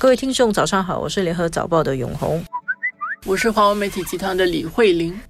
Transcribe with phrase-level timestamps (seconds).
[0.00, 2.42] 各位听众，早上好，我是联合早报的永红，
[3.26, 5.20] 我是华文媒体集团的李慧玲。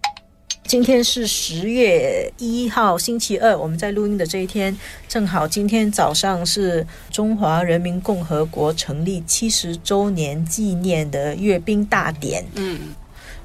[0.63, 4.79] 今天是十月一号，星期二，我们在录音的这一天，
[5.09, 12.47] 正好今天早上是中华人民共和国成立七十周年纪念的阅兵大典。
[12.55, 12.95] 嗯，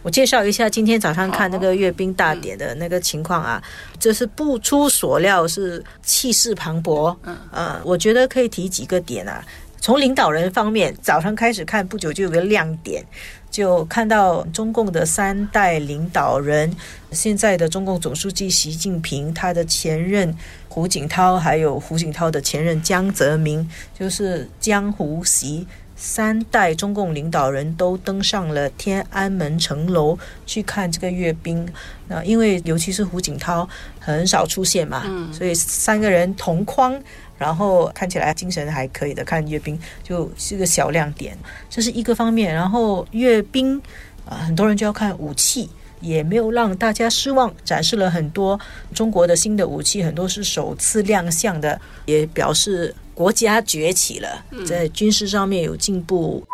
[0.03, 3.59] 我介绍一下今天早上看那个阅兵大典的那个情况啊，
[3.99, 7.17] 这是不出所料，是气势磅礴。
[7.23, 9.43] 嗯，呃，我觉得可以提几个点啊。
[9.79, 13.05] 从领导人方面，早上开始看，不久就有个亮点，
[13.51, 16.75] 就看到中共的三代领导人，
[17.11, 20.35] 现在的中共总书记习近平，他的前任
[20.67, 31.67] 胡锦涛，还有胡锦涛的前任江泽民，就是江湖习三代中共领导人都登上了天安门城楼去看这个阅兵。
[32.07, 33.67] 那因为尤其是胡锦涛
[33.99, 35.03] 很少出现嘛，
[35.33, 37.01] 所以三个人同框。
[37.37, 41.37] 然后看起来精神还可以的，看阅兵就是个小亮点，
[41.69, 42.55] 这是一个方面。
[42.55, 43.77] 然后阅兵
[44.25, 48.57] 啊，很多人就要看武器，也没有让大家失望，展示了很多
[48.93, 56.45] 中国的新的武器，很多是首次亮相的，也表示国家崛起了，在军事上面有进步。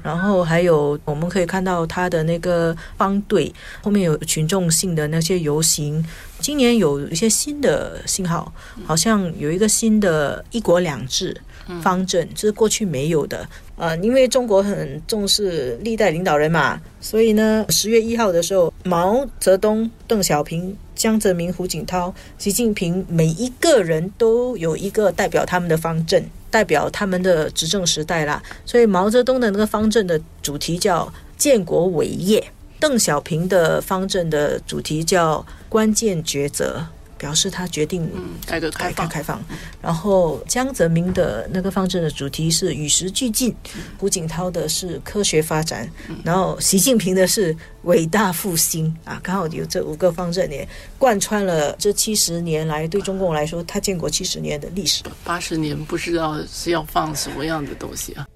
[0.00, 6.02] 然后还有，我们可以看到他的那个方队后面有群众性的那些游行。
[6.38, 8.50] 今年有一些新的信号，
[8.86, 11.36] 好像有一个新的一国两制
[11.82, 13.46] 方针，这是过去没有的。
[13.78, 26.22] 呃，因为中国很重视历代领导人嘛，所以呢，十月一号的时候，毛泽东、邓小平、江泽民、胡锦涛、习近平，每一个人都有一个代表他们的方阵。
[26.50, 32.42] 代表他们的执政时代啦，所以毛泽东的那个方阵的主题叫建国伟业，
[32.80, 36.86] 邓小平的方阵的主题叫关键抉择。
[37.18, 38.08] 表示他决定
[38.46, 39.44] 改革开放，开放。
[39.82, 43.54] 然后江泽民的那个方阵的主题是与时俱进，
[43.98, 45.90] 胡锦涛的是科学发展，
[46.24, 50.66] 然后习近平的是伟大复兴啊，刚好有这五个方阵也
[50.96, 55.02] 贯穿了这七十年来对中共来说，他建国七十年的历史。
[55.24, 58.26] 八十年不知道是要放什么样的东西啊。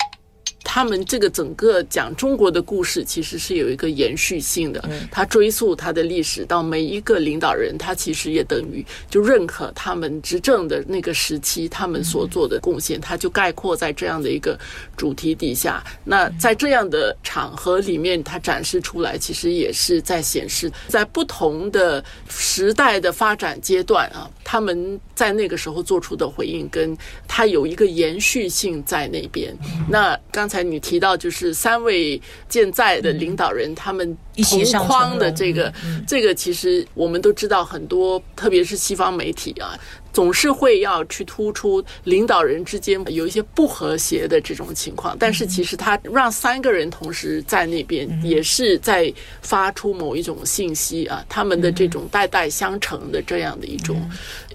[0.75, 4.83] 他们这个整个讲中国的故事，其实是有一个延续性的。
[5.11, 14.59] 他追溯他的历史到每一个领导人，他其实也等于就认可他们执政的那个时期他们所做的贡献，他就概括在这样的一个
[14.97, 15.85] 主题底下。
[16.05, 26.97] 那在这样的场合里面，他展示出来，其实也是在显示，在不同的时代的发展阶段啊，他们在那个时候做出的回应，跟
[27.29, 29.55] 他有一个延续性在那边。
[29.87, 30.62] 那刚才。
[30.63, 34.17] 你提到就是三位健在的领导人，他们
[34.51, 35.73] 同框的这个，
[36.07, 39.79] 这个其实我们都知道，很多特别是西方媒体啊，
[40.13, 45.17] 总是会要去突出领导人之间有一些不和谐的这种情况。
[45.19, 54.01] 但是其实他让三个人同时在那边，也是在发出某一种信息啊，他们的这种代代相承的这样的一种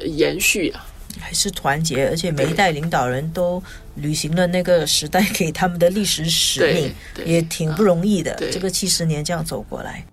[0.02, 0.86] 延续啊。
[1.18, 3.62] 还是团结，而且每一代领导人都
[3.96, 6.94] 履行了那个时代给他们的历史使命，
[7.26, 8.36] 也挺不容易的。
[8.52, 10.06] 这个七十年这样走过来，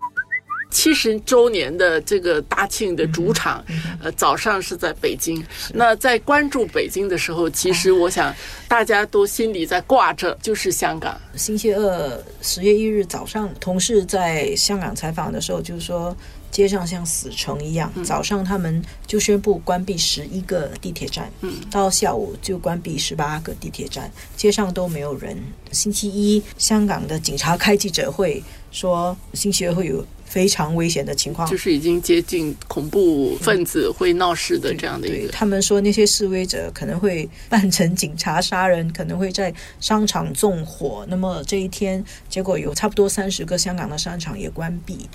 [0.75, 3.65] 七十周年的这个大庆的主场，
[4.03, 5.43] 呃，早上是在北京。
[5.73, 8.35] 那在关注北京的时候，其实我想
[8.67, 11.17] 大家都心里在挂着，就是香港。
[11.37, 16.15] 星期二十月一日早上，同事在香港采访的时候，就是说。
[16.55, 21.29] 街上像死城一样，早上他们就宣布关闭十一个地铁站，
[21.69, 25.37] 到下午就关闭十八个地铁站，街上都没有人。
[25.73, 28.41] 星期一，香港的警察开记者会
[28.71, 35.33] 说，星期二会有非常危险的情况，就是已经接近恐怖分子会闹事的这样的一个。
[35.33, 41.07] 他们说那些示威者可能会扮成警察杀人，可能会在商场纵火。
[41.09, 45.09] 那么这一天，结果有差不多三十个香港的商场也关闭。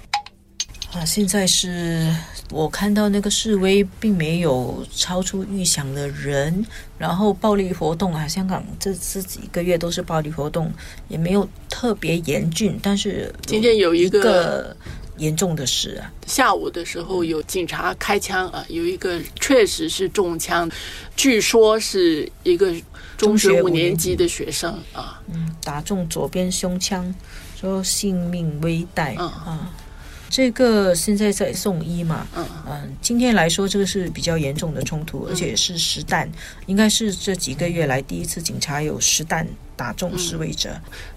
[0.92, 2.12] 啊，现在是
[2.50, 6.66] 我看到那个示威并没有超出预想的人，
[6.98, 10.74] 然后暴力活动啊，香港这这几个月都是暴力活动，
[11.07, 14.75] 也没有特别严峻，但是今天有一个
[15.19, 20.69] 严重的事啊，下午的时候有警察开枪啊，有一个确实是中枪，
[21.16, 22.74] 据说是一个
[23.18, 27.13] 中学五年级的学生啊，嗯，打中左边胸腔，
[27.60, 29.71] 说性命危殆啊。
[30.31, 32.27] 这个现在在送医嘛？
[32.36, 36.30] 嗯嗯，今天来说，这个是比较严重的冲突，而且是实弹，
[36.68, 39.48] 应该是这几个月来第一次警察有实弹
[39.80, 40.70] 大众示威者。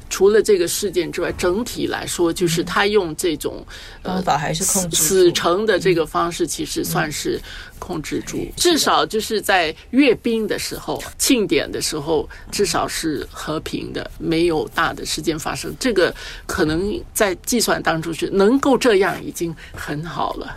[0.08, 3.64] 除了这个事件之外，整体来说，就是他用这种
[4.02, 7.40] 方法还是控制死城的这个方式，其实算是
[7.78, 8.46] 控制住。
[8.54, 15.74] 至少就是在阅兵的时候、庆典的时候，至少是和平的，没有大的事件发生。
[15.80, 16.14] 这个
[16.46, 20.54] 可能在计算当中是能够这样，已经很好了。